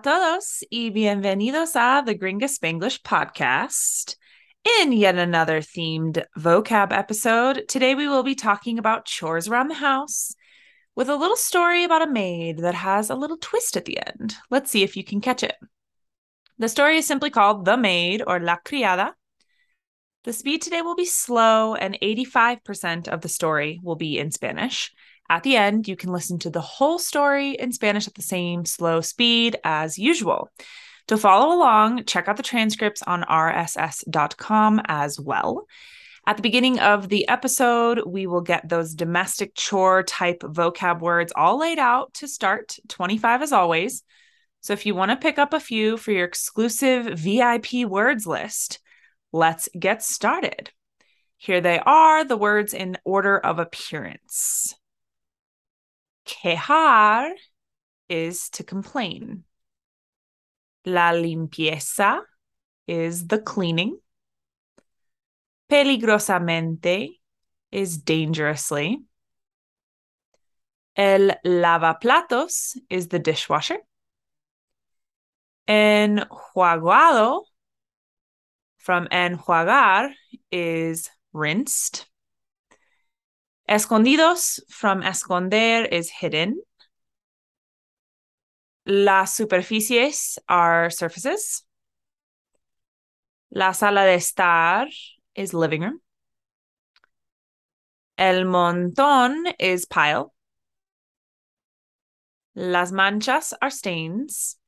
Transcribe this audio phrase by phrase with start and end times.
[0.00, 4.16] A todos y bienvenidos a the Gringa Spanglish podcast.
[4.80, 9.74] In yet another themed vocab episode, today we will be talking about chores around the
[9.74, 10.34] house
[10.96, 14.36] with a little story about a maid that has a little twist at the end.
[14.48, 15.56] Let's see if you can catch it.
[16.56, 19.12] The story is simply called The Maid or La Criada.
[20.24, 24.92] The speed today will be slow, and 85% of the story will be in Spanish.
[25.30, 28.64] At the end, you can listen to the whole story in Spanish at the same
[28.64, 30.50] slow speed as usual.
[31.06, 35.66] To follow along, check out the transcripts on rss.com as well.
[36.26, 41.32] At the beginning of the episode, we will get those domestic chore type vocab words
[41.36, 44.02] all laid out to start 25 as always.
[44.62, 48.80] So if you want to pick up a few for your exclusive VIP words list,
[49.32, 50.70] let's get started.
[51.36, 54.74] Here they are, the words in order of appearance.
[56.30, 57.32] Quejar
[58.08, 59.44] is to complain.
[60.84, 62.20] La limpieza
[62.86, 63.98] is the cleaning.
[65.70, 67.10] Peligrosamente
[67.70, 68.98] is dangerously.
[70.96, 73.78] El lavaplatos is the dishwasher.
[75.68, 77.42] Enjuagado
[78.78, 80.12] from enjuagar
[80.50, 82.06] is rinsed.
[83.70, 86.60] Escondidos from esconder is hidden.
[88.84, 91.62] Las superficies are surfaces.
[93.52, 94.88] La sala de estar
[95.36, 96.00] is living room.
[98.18, 100.32] El montón is pile.
[102.56, 104.58] Las manchas are stains.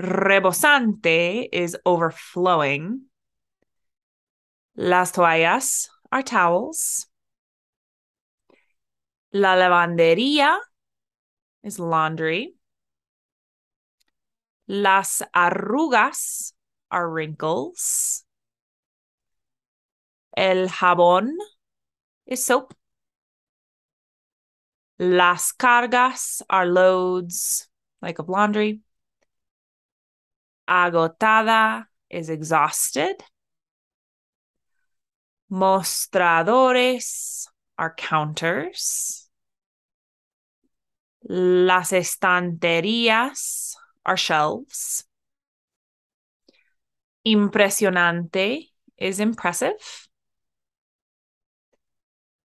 [0.00, 3.02] Rebosante is overflowing.
[4.74, 7.06] Las toallas are towels.
[9.32, 10.58] La lavandería
[11.62, 12.54] is laundry.
[14.68, 16.52] Las arrugas
[16.90, 18.24] are wrinkles.
[20.36, 21.32] El jabón
[22.26, 22.74] is soap.
[24.98, 27.68] Las cargas are loads,
[28.00, 28.80] like of laundry.
[30.68, 33.22] Agotada is exhausted.
[35.50, 37.46] Mostradores
[37.78, 39.28] are counters.
[41.28, 43.74] Las estanterías
[44.04, 45.04] are shelves.
[47.24, 50.08] Impresionante is impressive.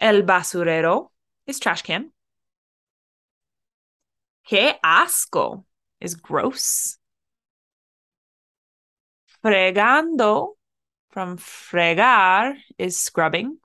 [0.00, 1.10] El basurero
[1.46, 2.12] is trash can.
[4.44, 5.64] Que asco
[6.00, 6.98] is gross.
[9.42, 10.56] Fregando
[11.14, 13.56] from fregar is scrubbing.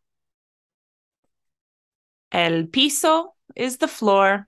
[2.32, 4.48] El piso is the floor.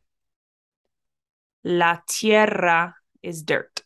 [1.63, 3.81] La tierra is dirt.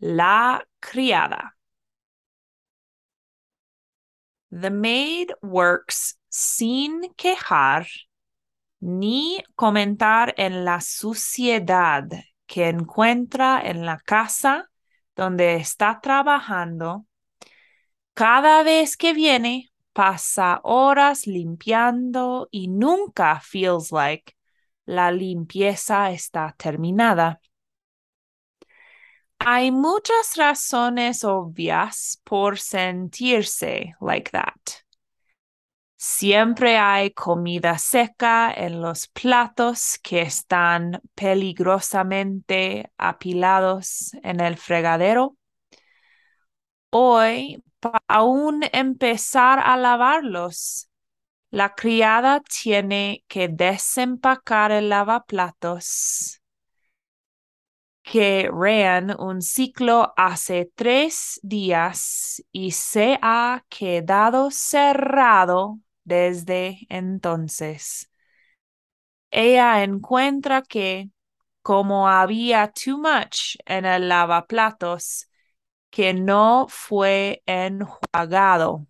[0.00, 1.52] La criada.
[4.50, 7.86] The maid works sin quejar
[8.80, 12.08] ni comentar en la suciedad
[12.48, 14.68] que encuentra en la casa
[15.18, 17.04] donde está trabajando.
[18.14, 24.36] Cada vez que viene, pasa horas limpiando y nunca feels like
[24.86, 27.40] la limpieza está terminada.
[29.40, 34.84] Hay muchas razones obvias por sentirse like that.
[36.00, 45.36] Siempre hay comida seca en los platos que están peligrosamente apilados en el fregadero.
[46.90, 50.88] Hoy, para aún empezar a lavarlos,
[51.50, 56.40] la criada tiene que desempacar el lavaplatos
[58.02, 65.78] que ran un ciclo hace tres días y se ha quedado cerrado
[66.08, 68.10] desde entonces.
[69.30, 71.10] Ella encuentra que,
[71.62, 75.30] como había too much en el lavaplatos,
[75.90, 78.86] que no fue enjuagado.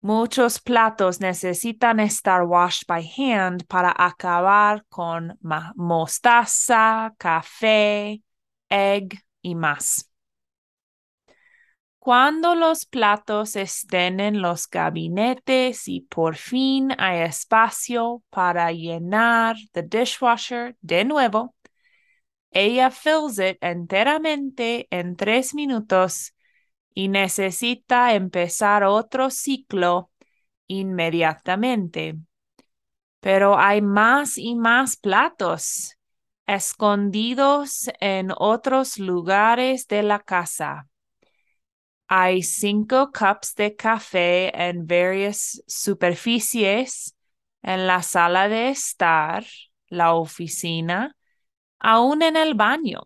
[0.00, 5.38] Muchos platos necesitan estar washed by hand para acabar con
[5.76, 8.20] mostaza, café,
[8.68, 10.11] egg y más.
[12.02, 19.84] Cuando los platos estén en los gabinetes y por fin hay espacio para llenar the
[19.84, 21.54] dishwasher de nuevo,
[22.50, 26.34] ella fills it enteramente en tres minutos
[26.92, 30.10] y necesita empezar otro ciclo
[30.66, 32.16] inmediatamente.
[33.20, 35.96] Pero hay más y más platos
[36.48, 40.88] escondidos en otros lugares de la casa.
[42.14, 47.16] Hay cinco cups de café en varias superficies
[47.62, 49.46] en la sala de estar,
[49.88, 51.16] la oficina,
[51.78, 53.00] aún en el baño.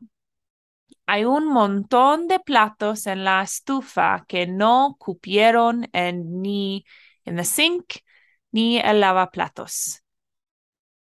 [1.06, 6.85] Hay un montón de platos en la estufa que no cupieron en, ni
[7.25, 7.99] en el sink
[8.50, 10.02] ni el lavaplatos.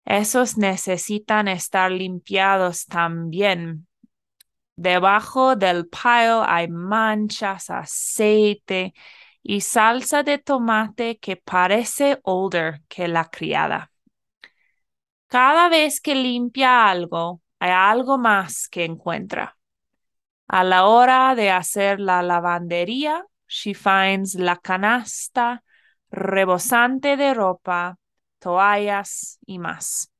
[0.06, 3.89] Esos necesitan estar limpiados también.
[4.80, 8.94] Debajo del pile hay manchas, aceite
[9.42, 13.92] y salsa de tomate que parece older que la criada.
[15.26, 19.58] Cada vez que limpia algo, hay algo más que encuentra.
[20.48, 25.62] A la hora de hacer la lavandería, she finds la canasta
[26.10, 27.98] rebosante de ropa,
[28.38, 30.10] toallas y más.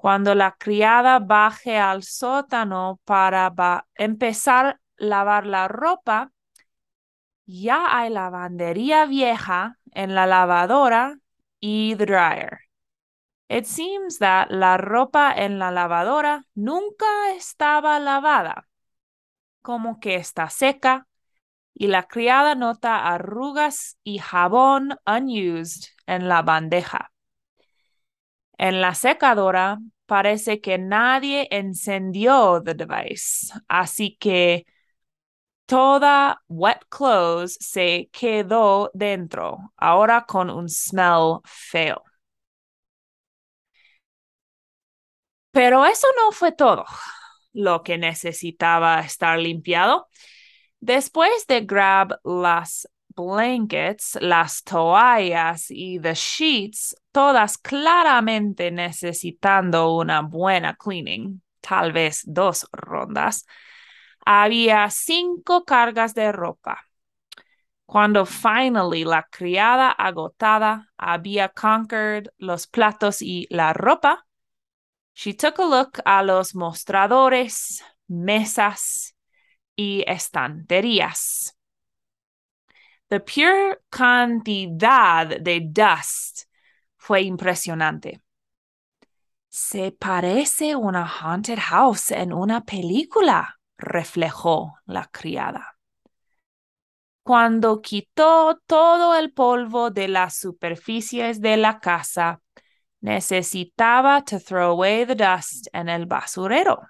[0.00, 3.52] Cuando la criada baje al sótano para
[3.94, 6.32] empezar a lavar la ropa,
[7.44, 11.18] ya hay lavandería vieja en la lavadora
[11.60, 12.60] y dryer.
[13.50, 18.66] It seems that la ropa en la lavadora nunca estaba lavada,
[19.60, 21.08] como que está seca,
[21.74, 27.12] y la criada nota arrugas y jabón unused en la bandeja.
[28.60, 34.66] En la secadora parece que nadie encendió the device, así que
[35.66, 42.02] toda wet clothes se quedó dentro, ahora con un smell feo.
[45.52, 46.84] Pero eso no fue todo
[47.52, 50.08] lo que necesitaba estar limpiado.
[50.80, 60.74] Después de grab las blankets, las toallas y the sheets, todas claramente necesitando una buena
[60.74, 63.46] cleaning, tal vez dos rondas,
[64.24, 66.82] había cinco cargas de ropa.
[67.86, 74.26] Cuando finally la criada agotada había conquered los platos y la ropa,
[75.12, 79.16] she took a look a los mostradores, mesas
[79.74, 81.56] y estanterías.
[83.10, 86.44] The pure cantidad de dust
[86.96, 88.20] fue impresionante.
[89.48, 95.76] Se parece una haunted house en una película, reflejó la criada.
[97.24, 102.40] Cuando quitó todo el polvo de las superficies de la casa,
[103.00, 106.80] necesitaba to throw away the dust en el basurero.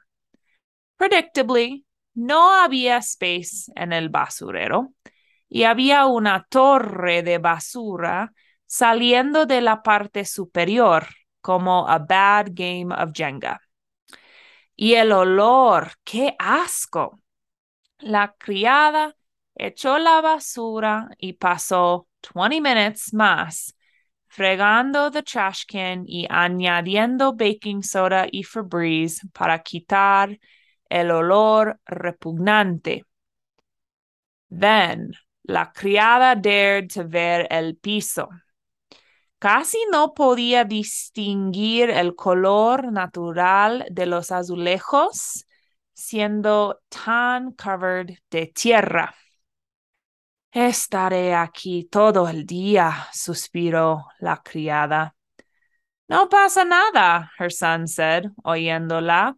[0.99, 4.93] Predictably, no había space en el basurero
[5.51, 8.33] y había una torre de basura
[8.65, 11.07] saliendo de la parte superior
[11.43, 13.61] como a bad game of Jenga.
[14.77, 17.19] Y el olor, qué asco.
[17.99, 19.15] La criada
[19.55, 23.75] echó la basura y pasó 20 minutes más
[24.31, 30.39] fregando the trash can y añadiendo baking soda y Febreze para quitar
[30.89, 33.05] el olor repugnante.
[34.51, 35.15] Then,
[35.51, 38.29] la criada dared to ver el piso.
[39.39, 45.47] Casi no podía distinguir el color natural de los azulejos,
[45.93, 49.15] siendo tan covered de tierra.
[50.53, 55.15] Estaré aquí todo el día, suspiró la criada.
[56.09, 59.37] No pasa nada, her son said, oyéndola.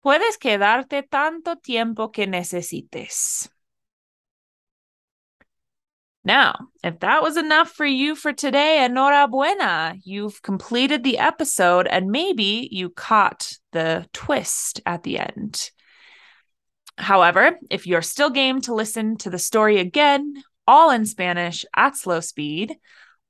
[0.00, 3.50] Puedes quedarte tanto tiempo que necesites.
[6.26, 10.00] Now, if that was enough for you for today, enhorabuena.
[10.04, 15.70] You've completed the episode and maybe you caught the twist at the end.
[16.98, 21.96] However, if you're still game to listen to the story again, all in Spanish at
[21.96, 22.74] slow speed,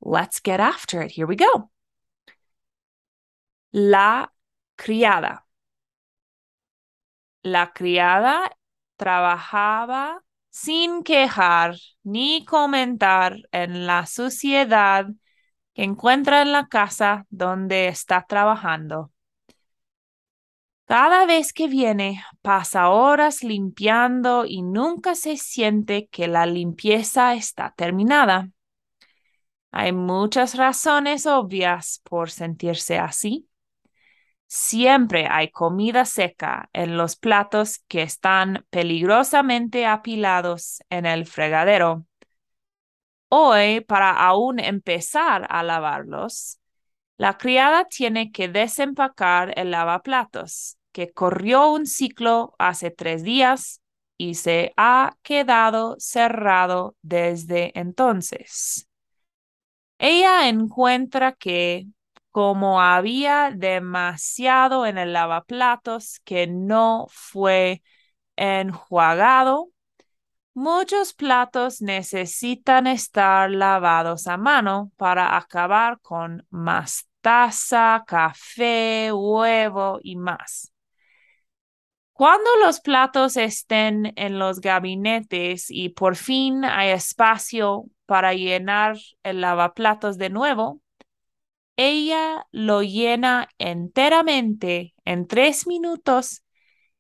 [0.00, 1.10] let's get after it.
[1.10, 1.68] Here we go.
[3.74, 4.26] La
[4.78, 5.40] criada.
[7.44, 8.48] La criada
[8.98, 10.16] trabajaba
[10.56, 15.06] sin quejar ni comentar en la suciedad
[15.74, 19.12] que encuentra en la casa donde está trabajando.
[20.86, 27.74] Cada vez que viene, pasa horas limpiando y nunca se siente que la limpieza está
[27.76, 28.48] terminada.
[29.72, 33.46] Hay muchas razones obvias por sentirse así.
[34.48, 42.06] Siempre hay comida seca en los platos que están peligrosamente apilados en el fregadero.
[43.28, 46.58] Hoy, para aún empezar a lavarlos,
[47.18, 53.82] La criada tiene que desempacar el lavaplatos, que corrió un ciclo hace tres días
[54.18, 58.88] y se ha quedado cerrado desde entonces.
[59.98, 61.86] Ella encuentra que
[62.36, 67.82] como había demasiado en el lavaplatos que no fue
[68.36, 69.70] enjuagado,
[70.52, 80.16] muchos platos necesitan estar lavados a mano para acabar con más taza, café, huevo y
[80.16, 80.74] más.
[82.12, 89.40] Cuando los platos estén en los gabinetes y por fin hay espacio para llenar el
[89.40, 90.82] lavaplatos de nuevo,
[91.76, 96.42] ella lo llena enteramente en tres minutos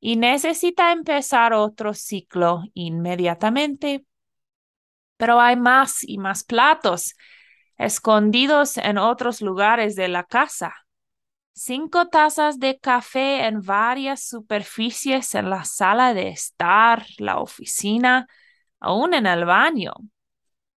[0.00, 4.04] y necesita empezar otro ciclo inmediatamente.
[5.16, 7.14] Pero hay más y más platos
[7.78, 10.74] escondidos en otros lugares de la casa.
[11.52, 18.26] Cinco tazas de café en varias superficies en la sala de estar, la oficina,
[18.78, 19.94] aún en el baño.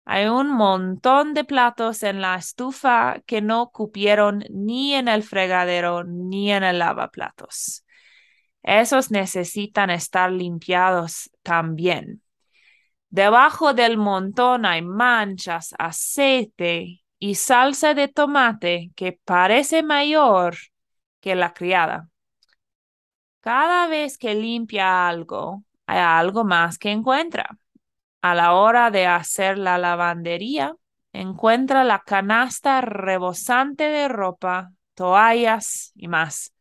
[0.09, 6.05] Hay un montón de platos en la estufa que no cupieron ni en el fregadero
[6.05, 7.83] ni en el lavaplatos.
[8.63, 12.21] Esos necesitan estar limpiados también.
[13.09, 20.55] Debajo del montón hay manchas, aceite y salsa de tomate que parece mayor
[21.19, 22.07] que la criada.
[23.41, 27.57] Cada vez que limpia algo, hay algo más que encuentra.
[28.27, 30.75] A la hora de hacer la lavandería,
[31.13, 36.53] encuentra la canasta rebosante de ropa, toallas y más.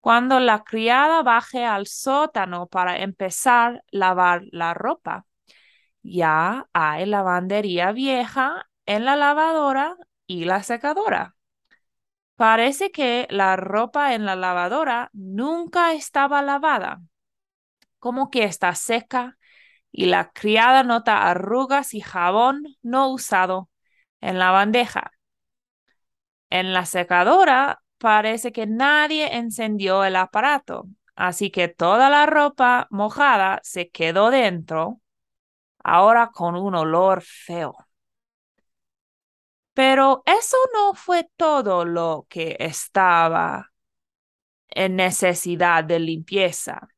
[0.00, 5.26] Cuando la criada baje al sótano para empezar a lavar la ropa,
[6.02, 11.36] ya hay lavandería vieja en la lavadora y la secadora.
[12.36, 17.02] Parece que la ropa en la lavadora nunca estaba lavada,
[17.98, 19.36] como que está seca
[19.92, 23.70] y la criada nota arrugas y jabón no usado
[24.20, 25.12] en la bandeja.
[26.50, 30.84] En la secadora parece que nadie encendió el aparato,
[31.16, 35.00] así que toda la ropa mojada se quedó dentro,
[35.84, 37.76] ahora con un olor feo.
[39.74, 43.72] Pero eso no fue todo lo que estaba
[44.70, 46.88] en necesidad de limpieza.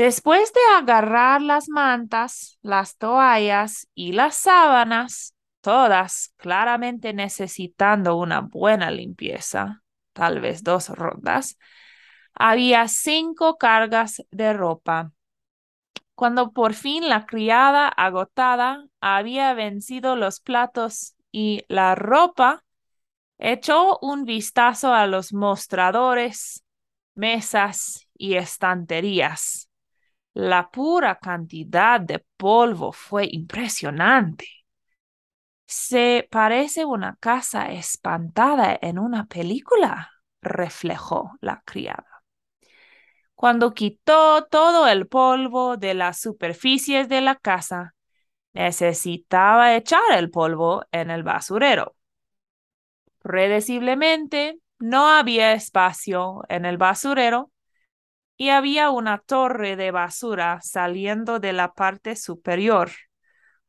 [0.00, 8.90] Después de agarrar las mantas, las toallas y las sábanas, todas claramente necesitando una buena
[8.90, 9.82] limpieza,
[10.14, 11.58] tal vez dos rondas,
[12.32, 15.12] había cinco cargas de ropa.
[16.14, 22.64] Cuando por fin la criada agotada había vencido los platos y la ropa,
[23.36, 26.64] echó un vistazo a los mostradores,
[27.14, 29.69] mesas y estanterías.
[30.40, 34.46] La pura cantidad de polvo fue impresionante.
[35.66, 42.22] Se parece una casa espantada en una película, reflejó la criada.
[43.34, 47.94] Cuando quitó todo el polvo de las superficies de la casa,
[48.54, 51.96] necesitaba echar el polvo en el basurero.
[53.18, 57.50] Predeciblemente, no había espacio en el basurero
[58.40, 62.90] y había una torre de basura saliendo de la parte superior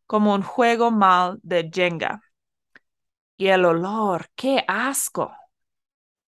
[0.05, 2.21] como un juego mal de Jenga.
[3.35, 5.35] Y el olor, qué asco.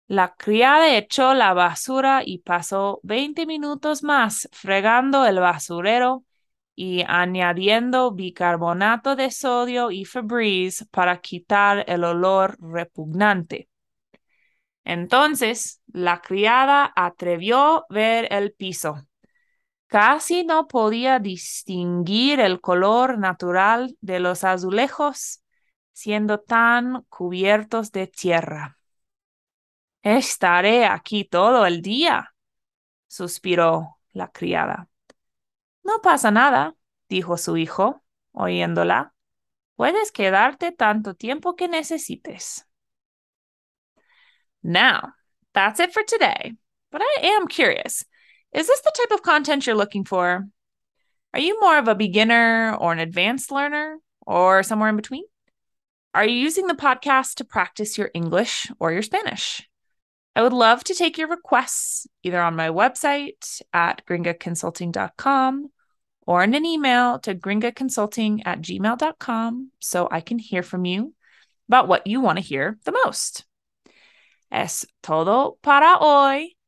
[0.06, 6.22] La criada echó la basura y pasó 20 minutos más fregando el basurero
[6.76, 13.68] y añadiendo bicarbonato de sodio y Febreze para quitar el olor repugnante.
[14.84, 19.08] Entonces la criada atrevió ver el piso
[19.88, 25.42] Casi no podía distinguir el color natural de los azulejos,
[25.92, 28.78] siendo tan cubiertos de tierra.
[30.02, 32.34] Estaré aquí todo el día,
[33.06, 34.88] suspiró la criada.
[35.82, 36.76] No pasa nada,
[37.08, 39.14] dijo su hijo, oyéndola.
[39.74, 42.67] Puedes quedarte tanto tiempo que necesites.
[44.62, 45.12] Now,
[45.54, 46.54] that's it for today.
[46.90, 48.04] But I am curious.
[48.52, 50.46] Is this the type of content you're looking for?
[51.34, 55.24] Are you more of a beginner or an advanced learner or somewhere in between?
[56.14, 59.68] Are you using the podcast to practice your English or your Spanish?
[60.34, 65.70] I would love to take your requests either on my website at gringaconsulting.com
[66.26, 71.14] or in an email to gringaconsulting at gmail.com so I can hear from you.
[71.68, 73.44] about what you want to hear the most.
[74.50, 76.58] Es todo para hoy.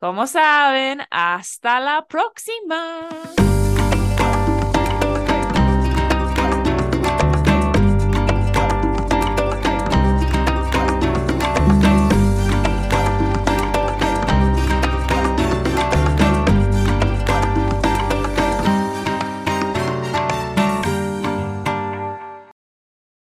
[0.00, 3.08] Como saben, hasta la próxima.